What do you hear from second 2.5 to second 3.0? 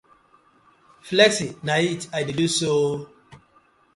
so ooo.